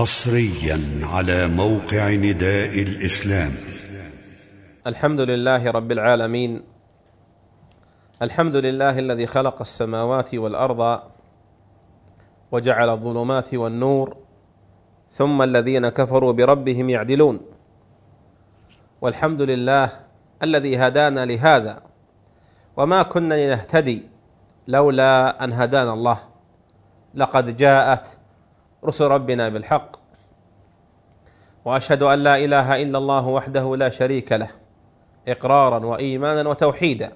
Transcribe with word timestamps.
حصريا 0.00 0.78
على 1.02 1.48
موقع 1.48 2.10
نداء 2.10 2.82
الإسلام. 2.82 3.52
الحمد 4.86 5.20
لله 5.20 5.70
رب 5.70 5.92
العالمين. 5.92 6.62
الحمد 8.22 8.56
لله 8.56 8.98
الذي 8.98 9.26
خلق 9.26 9.60
السماوات 9.60 10.34
والأرض 10.34 11.00
وجعل 12.52 12.88
الظلمات 12.88 13.54
والنور 13.54 14.16
ثم 15.12 15.42
الذين 15.42 15.88
كفروا 15.88 16.32
بربهم 16.32 16.90
يعدلون. 16.90 17.40
والحمد 19.00 19.42
لله 19.42 19.90
الذي 20.42 20.76
هدانا 20.76 21.24
لهذا. 21.24 21.82
وما 22.76 23.02
كنا 23.02 23.46
لنهتدي 23.46 24.02
لولا 24.68 25.44
أن 25.44 25.52
هدانا 25.52 25.92
الله. 25.92 26.18
لقد 27.14 27.56
جاءت 27.56 28.19
رسل 28.84 29.04
ربنا 29.04 29.48
بالحق. 29.48 29.96
وأشهد 31.64 32.02
أن 32.02 32.18
لا 32.18 32.36
إله 32.36 32.82
إلا 32.82 32.98
الله 32.98 33.26
وحده 33.26 33.76
لا 33.76 33.88
شريك 33.88 34.32
له 34.32 34.48
إقرارا 35.28 35.86
وإيمانا 35.86 36.48
وتوحيدا. 36.48 37.12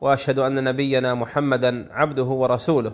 وأشهد 0.00 0.38
أن 0.38 0.64
نبينا 0.64 1.14
محمدا 1.14 1.88
عبده 1.90 2.24
ورسوله 2.24 2.92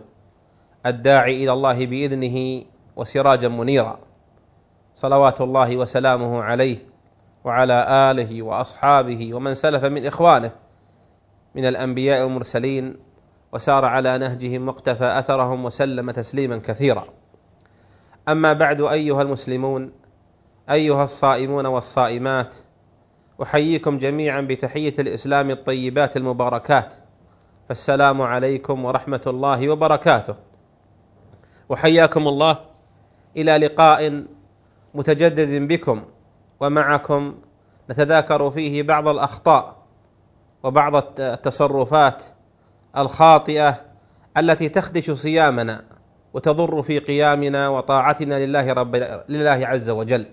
الداعي 0.86 1.44
إلى 1.44 1.52
الله 1.52 1.86
بإذنه 1.86 2.64
وسراجا 2.96 3.48
منيرا. 3.48 3.98
صلوات 4.94 5.40
الله 5.40 5.76
وسلامه 5.76 6.42
عليه 6.42 6.78
وعلى 7.44 7.86
آله 8.10 8.42
وأصحابه 8.42 9.34
ومن 9.34 9.54
سلف 9.54 9.84
من 9.84 10.06
إخوانه 10.06 10.50
من 11.54 11.64
الأنبياء 11.64 12.24
والمرسلين 12.24 12.96
وسار 13.52 13.84
على 13.84 14.18
نهجهم 14.18 14.68
واقتفى 14.68 15.18
أثرهم 15.18 15.64
وسلم 15.64 16.10
تسليما 16.10 16.58
كثيرا. 16.58 17.04
أما 18.28 18.52
بعد 18.52 18.80
أيها 18.80 19.22
المسلمون 19.22 19.92
أيها 20.70 21.04
الصائمون 21.04 21.66
والصائمات 21.66 22.54
أحييكم 23.42 23.98
جميعا 23.98 24.40
بتحية 24.40 24.92
الإسلام 24.98 25.50
الطيبات 25.50 26.16
المباركات. 26.16 26.94
فالسلام 27.68 28.22
عليكم 28.22 28.84
ورحمة 28.84 29.20
الله 29.26 29.68
وبركاته. 29.68 30.34
وحياكم 31.68 32.28
الله 32.28 32.58
إلى 33.36 33.56
لقاء 33.56 34.24
متجدد 34.94 35.68
بكم 35.68 36.02
ومعكم 36.60 37.34
نتذاكر 37.90 38.50
فيه 38.50 38.82
بعض 38.82 39.08
الأخطاء 39.08 39.76
وبعض 40.62 40.96
التصرفات 41.20 42.24
الخاطئة 42.96 43.80
التي 44.36 44.68
تخدش 44.68 45.10
صيامنا. 45.10 45.91
وتضر 46.34 46.82
في 46.82 46.98
قيامنا 46.98 47.68
وطاعتنا 47.68 48.46
لله 48.46 48.72
رب 48.72 48.96
لله 49.28 49.66
عز 49.66 49.90
وجل. 49.90 50.26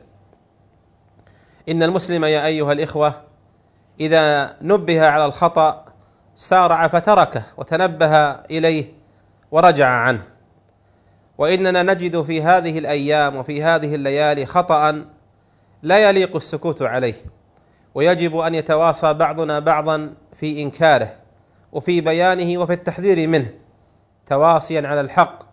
إن 1.69 1.83
المسلم 1.83 2.25
يا 2.25 2.45
أيها 2.45 2.71
الإخوة 2.71 3.13
إذا 3.99 4.55
نبه 4.61 5.07
على 5.07 5.25
الخطأ 5.25 5.85
سارع 6.35 6.87
فتركه 6.87 7.43
وتنبه 7.57 8.15
إليه 8.31 8.85
ورجع 9.51 9.87
عنه. 9.87 10.23
وإننا 11.37 11.83
نجد 11.83 12.21
في 12.21 12.41
هذه 12.41 12.79
الأيام 12.79 13.35
وفي 13.35 13.63
هذه 13.63 13.95
الليالي 13.95 14.45
خطأ 14.45 15.05
لا 15.83 16.09
يليق 16.09 16.35
السكوت 16.35 16.81
عليه 16.81 17.13
ويجب 17.95 18.37
أن 18.37 18.55
يتواصى 18.55 19.13
بعضنا 19.13 19.59
بعضا 19.59 20.13
في 20.33 20.63
إنكاره 20.63 21.15
وفي 21.71 22.01
بيانه 22.01 22.61
وفي 22.61 22.73
التحذير 22.73 23.27
منه 23.27 23.49
تواصيا 24.25 24.87
على 24.87 25.01
الحق 25.01 25.43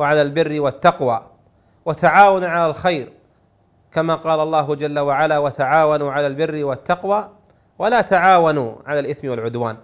وعلى 0.00 0.22
البر 0.22 0.60
والتقوى 0.60 1.26
وتعاون 1.84 2.44
على 2.44 2.66
الخير 2.70 3.12
كما 3.92 4.14
قال 4.14 4.40
الله 4.40 4.74
جل 4.74 4.98
وعلا 4.98 5.38
وتعاونوا 5.38 6.12
على 6.12 6.26
البر 6.26 6.64
والتقوى 6.64 7.30
ولا 7.78 8.00
تعاونوا 8.00 8.74
على 8.86 9.00
الإثم 9.00 9.28
والعدوان. 9.28 9.76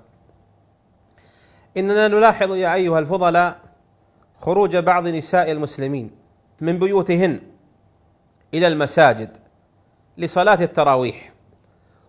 إننا 1.77 2.09
نلاحظ 2.09 2.55
يا 2.55 2.75
أيها 2.75 2.99
الفضلاء 2.99 3.59
خروج 4.41 4.77
بعض 4.77 5.09
نساء 5.09 5.53
المسلمين 5.53 6.11
من 6.61 6.79
بيوتهن 6.79 7.41
إلى 8.55 8.67
المساجد 8.67 9.37
لصلاة 10.19 10.59
التراويح 10.61 11.33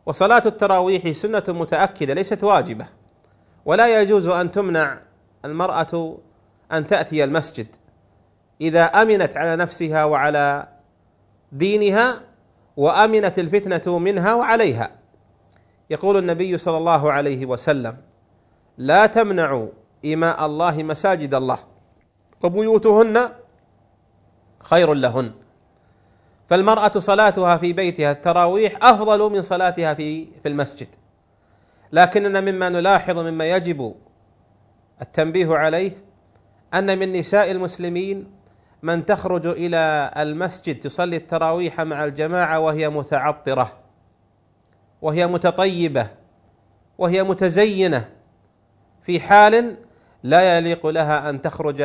وصلاة 0.05 0.41
التراويح 0.45 1.11
سنة 1.11 1.43
متأكدة 1.47 2.13
ليست 2.13 2.43
واجبة 2.43 2.87
ولا 3.65 4.01
يجوز 4.01 4.27
أن 4.27 4.51
تمنع 4.51 4.99
المرأة 5.45 6.17
أن 6.71 6.87
تأتي 6.87 7.23
المسجد 7.23 7.67
إذا 8.61 8.83
أمنت 8.83 9.37
على 9.37 9.55
نفسها 9.55 10.05
وعلى 10.05 10.67
دينها 11.51 12.21
وأمنت 12.77 13.39
الفتنة 13.39 13.99
منها 13.99 14.33
وعليها. 14.33 14.91
يقول 15.89 16.17
النبي 16.17 16.57
صلى 16.57 16.77
الله 16.77 17.11
عليه 17.11 17.45
وسلم 17.45 17.97
لا 18.77 19.05
تمنعوا 19.05 19.67
إماء 20.05 20.45
الله 20.45 20.83
مساجد 20.83 21.35
الله. 21.35 21.59
وبيوتهن 22.43 23.29
خير 24.59 24.93
لهن. 24.93 25.31
فالمرأة 26.49 26.91
صلاتها 26.99 27.57
في 27.57 27.73
بيتها 27.73 28.11
التراويح 28.11 28.83
أفضل 28.83 29.31
من 29.31 29.41
صلاتها 29.41 29.93
في 29.93 30.25
في 30.25 30.49
المسجد. 30.49 30.87
لكننا 31.91 32.41
مما 32.41 32.69
نلاحظ 32.69 33.17
مما 33.17 33.49
يجب 33.49 33.95
التنبيه 35.01 35.55
عليه 35.55 35.91
أن 36.73 36.97
من 36.99 37.13
نساء 37.13 37.51
المسلمين 37.51 38.36
من 38.81 39.05
تخرج 39.05 39.47
إلى 39.47 40.11
المسجد 40.17 40.79
تصلي 40.79 41.15
التراويح 41.15 41.81
مع 41.81 42.05
الجماعة 42.05 42.59
وهي 42.59 42.89
متعطرة 42.89 43.73
وهي 45.01 45.27
متطيبة 45.27 46.07
وهي 46.97 47.23
متزينة 47.23 48.09
في 49.03 49.19
حال 49.19 49.75
لا 50.23 50.57
يليق 50.57 50.87
لها 50.87 51.29
أن 51.29 51.41
تخرج 51.41 51.77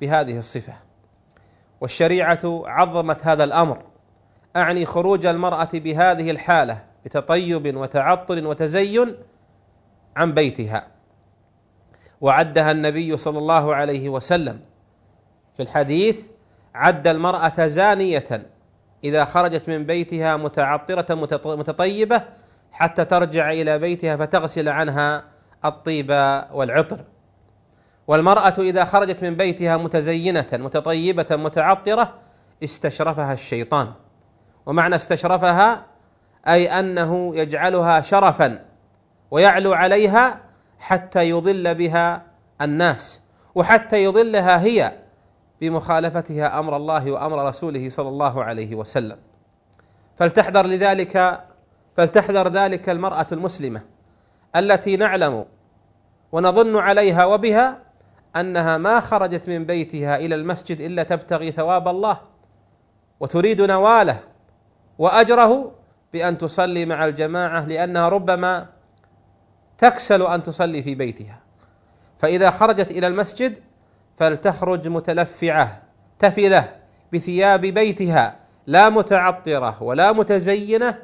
بهذه 0.00 0.38
الصفة. 0.38 0.72
والشريعة 1.80 2.38
عظمت 2.44 3.26
هذا 3.26 3.44
الأمر 3.44 3.82
أعني 4.56 4.86
خروج 4.86 5.26
المرأة 5.26 5.68
بهذه 5.74 6.30
الحالة 6.30 6.84
بتطيب 7.04 7.76
وتعطر 7.76 8.46
وتزين 8.46 9.14
عن 10.16 10.34
بيتها. 10.34 10.86
وعدها 12.20 12.72
النبي 12.72 13.16
صلى 13.16 13.38
الله 13.38 13.74
عليه 13.74 14.08
وسلم 14.08 14.60
في 15.60 15.64
الحديث 15.64 16.20
عد 16.74 17.06
المرأة 17.06 17.66
زانية 17.66 18.48
إذا 19.04 19.24
خرجت 19.24 19.68
من 19.68 19.86
بيتها 19.86 20.36
متعطرة 20.36 21.14
متطيبة 21.44 22.22
حتى 22.72 23.04
ترجع 23.04 23.50
إلى 23.50 23.78
بيتها 23.78 24.16
فتغسل 24.16 24.68
عنها 24.68 25.24
الطيب 25.64 26.10
والعطر. 26.52 27.04
والمرأة 28.06 28.54
إذا 28.58 28.84
خرجت 28.84 29.22
من 29.22 29.36
بيتها 29.36 29.76
متزينة 29.76 30.46
متطيبة 30.52 31.36
متعطرة 31.36 32.14
استشرفها 32.64 33.32
الشيطان. 33.32 33.92
ومعنى 34.66 34.96
استشرفها 34.96 35.86
أي 36.48 36.80
أنه 36.80 37.36
يجعلها 37.36 38.00
شرفا 38.00 38.64
ويعلو 39.30 39.72
عليها 39.72 40.40
حتى 40.78 41.30
يضل 41.30 41.74
بها 41.74 42.22
الناس. 42.60 43.20
وحتى 43.54 44.04
يضلها 44.04 44.60
هي 44.62 44.99
بمخالفتها 45.60 46.58
أمر 46.58 46.76
الله 46.76 47.10
وأمر 47.10 47.48
رسوله 47.48 47.88
صلى 47.88 48.08
الله 48.08 48.44
عليه 48.44 48.74
وسلم. 48.74 49.16
فلتحذر 50.16 50.66
لذلك 50.66 51.44
فلتحذر 51.96 52.48
ذلك 52.48 52.88
المرأة 52.88 53.26
المسلمة 53.32 53.82
التي 54.56 54.96
نعلم 54.96 55.44
ونظن 56.32 56.76
عليها 56.76 57.24
وبها 57.24 57.78
أنها 58.36 58.78
ما 58.78 59.00
خرجت 59.00 59.48
من 59.48 59.64
بيتها 59.64 60.16
إلى 60.16 60.34
المسجد 60.34 60.80
إلا 60.80 61.02
تبتغي 61.02 61.52
ثواب 61.52 61.88
الله 61.88 62.20
وتريد 63.20 63.62
نواله 63.62 64.18
وأجره 64.98 65.72
بأن 66.12 66.38
تصلي 66.38 66.86
مع 66.86 67.04
الجماعة 67.04 67.66
لأنها 67.66 68.08
ربما 68.08 68.66
تكسل 69.78 70.22
أن 70.22 70.42
تصلي 70.42 70.82
في 70.82 70.94
بيتها. 70.94 71.38
فإذا 72.18 72.50
خرجت 72.50 72.90
إلى 72.90 73.06
المسجد 73.06 73.58
فلتخرج 74.20 74.88
متلفعة 74.88 75.82
تفلة 76.18 76.68
بثياب 77.12 77.60
بيتها 77.60 78.36
لا 78.66 78.88
متعطرة 78.90 79.82
ولا 79.82 80.12
متزينة 80.12 80.98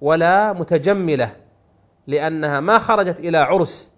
ولا 0.00 0.52
متجملة 0.52 1.30
لأنها 2.06 2.60
ما 2.60 2.78
خرجت 2.78 3.20
إلى 3.20 3.38
عرس 3.38 3.92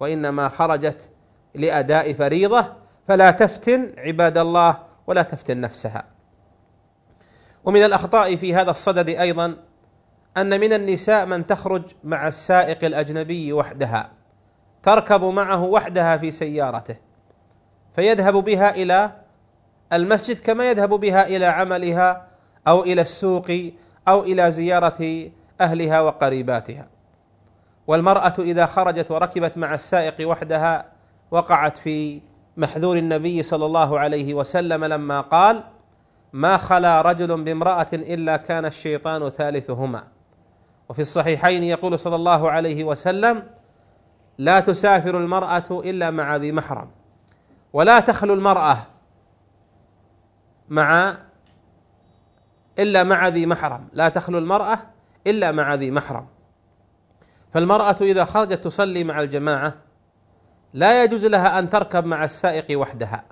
وإنما 0.00 0.48
خرجت 0.48 1.10
لأداء 1.54 2.12
فريضة 2.12 2.72
فلا 3.08 3.30
تفتن 3.30 3.94
عباد 3.98 4.38
الله 4.38 4.78
ولا 5.06 5.22
تفتن 5.22 5.60
نفسها. 5.60 6.04
ومن 7.64 7.84
الأخطاء 7.84 8.36
في 8.36 8.54
هذا 8.54 8.70
الصدد 8.70 9.08
أيضا 9.08 9.56
أن 10.36 10.60
من 10.60 10.72
النساء 10.72 11.26
من 11.26 11.46
تخرج 11.46 11.82
مع 12.04 12.28
السائق 12.28 12.84
الأجنبي 12.84 13.52
وحدها 13.52 14.10
تركب 14.82 15.24
معه 15.24 15.62
وحدها 15.62 16.16
في 16.16 16.30
سيارته. 16.30 17.11
فيذهب 17.94 18.34
بها 18.34 18.74
إلى 18.74 19.10
المسجد 19.92 20.38
كما 20.38 20.70
يذهب 20.70 20.88
بها 20.88 21.26
إلى 21.26 21.46
عملها 21.46 22.26
أو 22.68 22.82
إلى 22.82 23.02
السوق 23.02 23.50
أو 24.08 24.22
إلى 24.22 24.50
زيارة 24.50 25.30
أهلها 25.60 26.00
وقريباتها. 26.00 26.86
والمرأة 27.86 28.34
إذا 28.38 28.66
خرجت 28.66 29.10
وركبت 29.10 29.58
مع 29.58 29.74
السائق 29.74 30.28
وحدها 30.28 30.84
وقعت 31.30 31.76
في 31.76 32.20
محذور 32.56 32.98
النبي 32.98 33.42
صلى 33.42 33.66
الله 33.66 33.98
عليه 33.98 34.34
وسلم 34.34 34.84
لما 34.84 35.20
قال 35.20 35.62
ما 36.32 36.56
خلا 36.56 37.02
رجل 37.02 37.44
بامرأة 37.44 37.86
إلا 37.92 38.36
كان 38.36 38.64
الشيطان 38.64 39.30
ثالثهما 39.30 40.04
وفي 40.88 41.02
الصحيحين 41.02 41.64
يقول 41.64 41.98
صلى 41.98 42.16
الله 42.16 42.50
عليه 42.50 42.84
وسلم 42.84 43.44
لا 44.38 44.60
تسافر 44.60 45.18
المرأة 45.18 45.64
إلا 45.70 46.10
مع 46.10 46.36
ذي 46.36 46.52
محرم 46.52 46.90
ولا 47.72 48.00
تخلو 48.00 48.34
المرأة 48.34 48.76
مع 50.68 51.16
إلا 52.78 53.02
مع 53.04 53.28
ذي 53.28 53.46
محرم. 53.46 53.88
لا 53.92 54.08
تخلو 54.08 54.38
المرأة 54.38 54.78
إلا 55.26 55.52
مع 55.52 55.74
ذي 55.74 55.90
محرم. 55.90 56.26
فالمرأة 57.52 57.96
إذا 58.00 58.24
خرجت 58.24 58.64
تصلي 58.64 59.04
مع 59.04 59.20
الجماعة 59.20 59.74
لا 60.74 61.04
يجوز 61.04 61.26
لها 61.26 61.58
أن 61.58 61.70
تركب 61.70 62.06
مع 62.06 62.24
السائق 62.24 62.80
وحدها. 62.80 63.24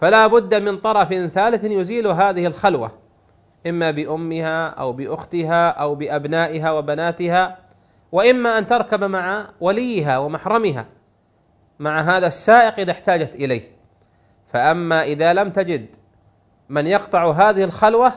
فلا 0.00 0.26
بد 0.26 0.54
من 0.54 0.76
طرف 0.76 1.14
ثالث 1.14 1.64
يزيل 1.64 2.06
هذه 2.06 2.46
الخلوة 2.46 2.92
إما 3.66 3.90
بأمها 3.90 4.68
أو 4.68 4.92
بأختها 4.92 5.68
أو 5.68 5.94
بأبنائها 5.94 6.72
وبناتها 6.72 7.58
وإما 8.12 8.58
أن 8.58 8.66
تركب 8.66 9.04
مع 9.04 9.48
وليها 9.60 10.18
ومحرمها. 10.18 10.86
مع 11.78 12.00
هذا 12.00 12.26
السائق 12.26 12.78
إذا 12.78 12.90
احتاجت 12.90 13.34
إليه. 13.34 13.62
فأما 14.46 15.02
إذا 15.02 15.32
لم 15.32 15.50
تجد 15.50 15.96
من 16.68 16.86
يقطع 16.86 17.30
هذه 17.32 17.64
الخلوة 17.64 18.12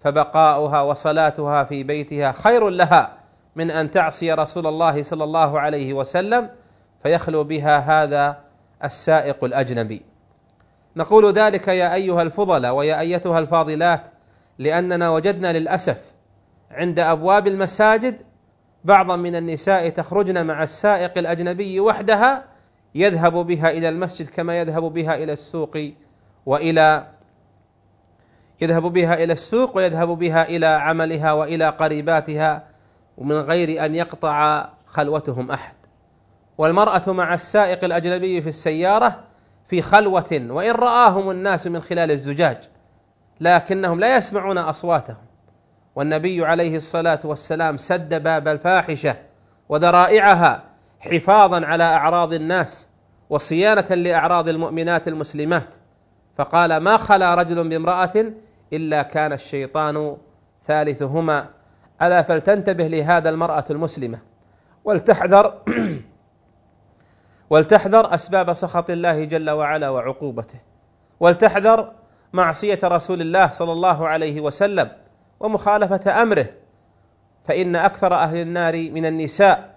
فبقاؤها 0.00 0.80
وصلاتها 0.80 1.64
في 1.64 1.82
بيتها 1.82 2.32
خير 2.32 2.68
لها 2.68 3.12
من 3.56 3.70
أن 3.70 3.90
تعصي 3.90 4.32
رسول 4.32 4.66
الله 4.66 5.02
صلى 5.02 5.24
الله 5.24 5.60
عليه 5.60 5.92
وسلم 5.92 6.48
فيخلو 7.02 7.44
بها 7.44 7.78
هذا 7.78 8.40
السائق 8.84 9.44
الأجنبي. 9.44 10.02
نقول 10.96 11.32
ذلك 11.32 11.68
يا 11.68 11.94
أيها 11.94 12.22
الفضلاء 12.22 12.74
ويا 12.74 13.00
أيتها 13.00 13.38
الفاضلات 13.38 14.08
لأننا 14.58 15.10
وجدنا 15.10 15.52
للأسف 15.58 16.14
عند 16.70 16.98
أبواب 16.98 17.46
المساجد 17.46 18.20
بعضا 18.84 19.16
من 19.16 19.36
النساء 19.36 19.88
تخرجن 19.88 20.46
مع 20.46 20.62
السائق 20.62 21.18
الأجنبي 21.18 21.80
وحدها 21.80 22.44
يذهب 22.96 23.32
بها 23.32 23.70
إلى 23.70 23.88
المسجد 23.88 24.28
كما 24.28 24.60
يذهب 24.60 24.82
بها 24.82 25.14
إلى 25.14 25.32
السوق 25.32 25.78
وإلى 26.46 27.06
يذهب 28.60 28.82
بها 28.82 29.14
إلى 29.24 29.32
السوق 29.32 29.76
ويذهب 29.76 30.08
بها 30.08 30.48
إلى 30.48 30.66
عملها 30.66 31.32
وإلى 31.32 31.68
قريباتها 31.68 32.64
ومن 33.18 33.36
غير 33.36 33.84
أن 33.84 33.94
يقطع 33.94 34.68
خلوتهم 34.86 35.50
أحد. 35.50 35.74
والمرأة 36.58 37.12
مع 37.12 37.34
السائق 37.34 37.84
الأجنبي 37.84 38.42
في 38.42 38.48
السيارة 38.48 39.24
في 39.68 39.82
خلوة 39.82 40.46
وإن 40.50 40.70
رآهم 40.70 41.30
الناس 41.30 41.66
من 41.66 41.80
خلال 41.80 42.10
الزجاج 42.10 42.58
لكنهم 43.40 44.00
لا 44.00 44.16
يسمعون 44.16 44.58
أصواتهم. 44.58 45.26
والنبي 45.96 46.44
عليه 46.44 46.76
الصلاة 46.76 47.20
والسلام 47.24 47.76
سد 47.76 48.22
باب 48.22 48.48
الفاحشة 48.48 49.16
وذرائعها 49.68 50.62
حفاظا 51.00 51.66
على 51.66 51.84
أعراض 51.84 52.32
الناس 52.32 52.88
وصيانة 53.30 53.94
لأعراض 53.94 54.48
المؤمنات 54.48 55.08
المسلمات. 55.08 55.76
فقال 56.36 56.76
ما 56.76 56.96
خلا 56.96 57.34
رجل 57.34 57.68
بامرأة 57.68 58.32
إلا 58.72 59.02
كان 59.02 59.32
الشيطان 59.32 60.16
ثالثهما. 60.66 61.48
ألا 62.02 62.22
فلتنتبه 62.22 62.86
لهذا 62.86 63.28
المرأة 63.28 63.64
المسلمة 63.70 64.18
ولتحذر 64.84 65.62
ولتحذر 67.50 68.14
أسباب 68.14 68.52
سخط 68.52 68.90
الله 68.90 69.24
جل 69.24 69.50
وعلا 69.50 69.88
وعقوبته. 69.88 70.58
ولتحذر 71.20 71.92
معصية 72.32 72.78
رسول 72.84 73.20
الله 73.20 73.50
صلى 73.50 73.72
الله 73.72 74.08
عليه 74.08 74.40
وسلم 74.40 74.88
ومخالفة 75.40 76.22
أمره. 76.22 76.46
فإن 77.44 77.76
أكثر 77.76 78.14
أهل 78.14 78.36
النار 78.36 78.90
من 78.90 79.06
النساء 79.06 79.75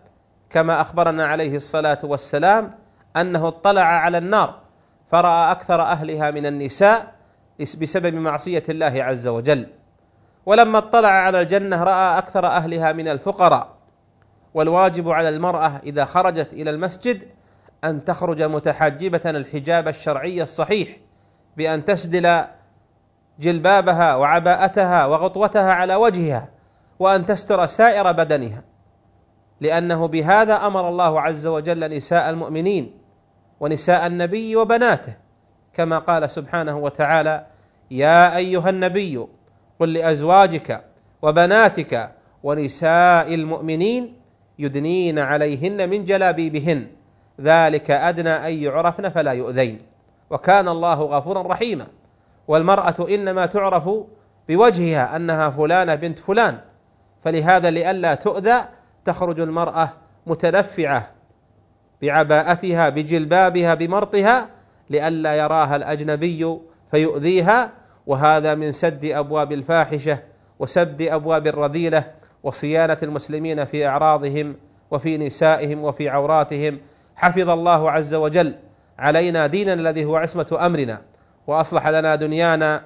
كما 0.49 0.81
أخبرنا 0.81 1.25
عليه 1.25 1.55
الصلاة 1.55 1.99
والسلام 2.03 2.69
أنه 3.17 3.47
اطلع 3.47 3.81
على 3.83 4.17
النار 4.17 4.59
فرأى 5.11 5.51
أكثر 5.51 5.81
أهلها 5.81 6.31
من 6.31 6.45
النساء 6.45 7.13
بسبب 7.59 8.13
معصية 8.13 8.63
الله 8.69 9.03
عز 9.03 9.27
وجل. 9.27 9.67
ولما 10.45 10.77
اطلع 10.77 11.09
على 11.09 11.41
الجنة 11.41 11.83
رأى 11.83 12.17
أكثر 12.17 12.45
أهلها 12.45 12.91
من 12.91 13.07
الفقراء. 13.07 13.79
والواجب 14.53 15.09
على 15.09 15.29
المرأة 15.29 15.81
إذا 15.83 16.05
خرجت 16.05 16.53
إلى 16.53 16.69
المسجد 16.69 17.27
أن 17.83 18.05
تخرج 18.05 18.41
متحجبة 18.41 19.21
الحجاب 19.25 19.87
الشرعي 19.87 20.43
الصحيح 20.43 20.97
بأن 21.57 21.85
تسدل 21.85 22.43
جلبابها 23.39 24.15
وعباءتها 24.15 25.05
وغطوتها 25.05 25.73
على 25.73 25.95
وجهها 25.95 26.49
وأن 26.99 27.25
تستر 27.25 27.65
سائر 27.65 28.11
بدنها. 28.11 28.68
لأنه 29.61 30.05
بهذا 30.05 30.67
أمر 30.67 30.89
الله 30.89 31.21
عز 31.21 31.47
وجل 31.47 31.97
نساء 31.97 32.29
المؤمنين 32.29 32.91
ونساء 33.59 34.07
النبي 34.07 34.55
وبناته 34.55 35.13
كما 35.73 35.99
قال 35.99 36.31
سبحانه 36.31 36.77
وتعالى 36.77 37.45
يا 37.91 38.37
أيها 38.37 38.69
النبي 38.69 39.25
قل 39.79 39.93
لأزواجك 39.93 40.81
وبناتك 41.21 42.11
ونساء 42.43 43.33
المؤمنين 43.33 44.13
يدنين 44.59 45.19
عليهن 45.19 45.89
من 45.89 46.05
جلابيبهن 46.05 46.87
ذلك 47.41 47.91
أدنى 47.91 48.29
أن 48.29 48.53
يعرفن 48.53 49.09
فلا 49.09 49.31
يؤذين 49.31 49.81
وكان 50.29 50.67
الله 50.67 51.01
غفورا 51.01 51.41
رحيما. 51.41 51.87
والمرأة 52.49 52.95
إنما 53.09 53.45
تعرف 53.45 53.89
بوجهها 54.49 55.15
أنها 55.15 55.49
فلانة 55.49 55.95
بنت 55.95 56.19
فلان 56.19 56.57
فلهذا 57.23 57.69
لئلا 57.71 58.15
تؤذى 58.15 58.61
تخرج 59.05 59.39
المرأة 59.39 59.89
متلفعة 60.27 61.11
بعباءتها 62.01 62.89
بجلبابها 62.89 63.73
بمرطها 63.73 64.49
لئلا 64.89 65.35
يراها 65.35 65.75
الأجنبي 65.75 66.57
فيؤذيها 66.91 67.71
وهذا 68.07 68.55
من 68.55 68.71
سد 68.71 69.05
أبواب 69.05 69.51
الفاحشة 69.51 70.19
وسد 70.59 71.01
أبواب 71.01 71.47
الرذيلة 71.47 72.03
وصيانة 72.43 72.97
المسلمين 73.03 73.65
في 73.65 73.87
أعراضهم 73.87 74.55
وفي 74.91 75.17
نسائهم 75.17 75.83
وفي 75.83 76.09
عوراتهم. 76.09 76.79
حفظ 77.15 77.49
الله 77.49 77.91
عز 77.91 78.13
وجل 78.13 78.55
علينا 78.99 79.47
ديننا 79.47 79.73
الذي 79.73 80.05
هو 80.05 80.15
عصمة 80.15 80.57
أمرنا 80.61 81.01
وأصلح 81.47 81.87
لنا 81.87 82.15
دنيانا 82.15 82.81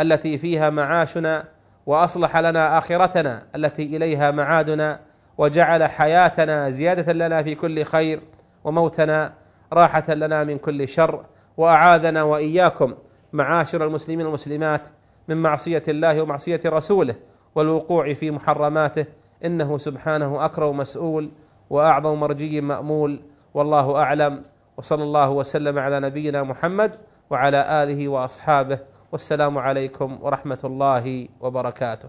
التي 0.00 0.38
فيها 0.38 0.70
معاشنا 0.70 1.44
وأصلح 1.86 2.36
لنا 2.36 2.78
آخرتنا 2.78 3.42
التي 3.54 3.82
إليها 3.82 4.30
معادنا. 4.30 5.00
وجعل 5.38 5.84
حياتنا 5.84 6.70
زيادة 6.70 7.12
لنا 7.12 7.42
في 7.42 7.54
كل 7.54 7.84
خير 7.84 8.20
وموتنا 8.64 9.32
راحة 9.72 10.14
لنا 10.14 10.44
من 10.44 10.58
كل 10.58 10.88
شر 10.88 11.24
وأعاذنا 11.56 12.22
وإياكم 12.22 12.94
معاشر 13.32 13.86
المسلمين 13.86 14.26
والمسلمات 14.26 14.88
من 15.28 15.36
معصية 15.36 15.82
الله 15.88 16.22
ومعصية 16.22 16.60
رسوله 16.66 17.14
والوقوع 17.54 18.14
في 18.14 18.30
محرماته 18.30 19.06
إنه 19.44 19.78
سبحانه 19.78 20.44
أكرم 20.44 20.76
مسؤول 20.76 21.30
وأعظم 21.70 22.20
مرجي 22.20 22.60
مأمول 22.60 23.20
والله 23.54 24.02
أعلم 24.02 24.42
وصلى 24.76 25.02
الله 25.02 25.30
وسلم 25.30 25.78
على 25.78 26.00
نبينا 26.00 26.42
محمد 26.42 26.92
وعلى 27.30 27.82
آله 27.82 28.08
وأصحابه 28.08 28.78
والسلام 29.12 29.58
عليكم 29.58 30.18
ورحمة 30.22 30.58
الله 30.64 31.28
وبركاته. 31.40 32.08